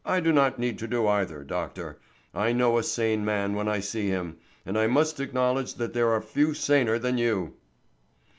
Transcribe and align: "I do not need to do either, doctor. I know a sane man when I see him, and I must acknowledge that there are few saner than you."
"I 0.03 0.19
do 0.19 0.31
not 0.31 0.57
need 0.57 0.79
to 0.79 0.87
do 0.87 1.05
either, 1.07 1.43
doctor. 1.43 1.99
I 2.33 2.53
know 2.53 2.79
a 2.79 2.83
sane 2.83 3.23
man 3.23 3.53
when 3.53 3.67
I 3.67 3.81
see 3.81 4.07
him, 4.07 4.37
and 4.65 4.75
I 4.75 4.87
must 4.87 5.19
acknowledge 5.19 5.75
that 5.75 5.93
there 5.93 6.09
are 6.09 6.21
few 6.23 6.55
saner 6.55 6.97
than 6.97 7.19
you." 7.19 7.53